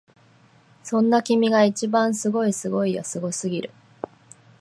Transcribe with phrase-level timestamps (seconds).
[0.83, 3.69] そんな君が一番すごいすごいよすごすぎる！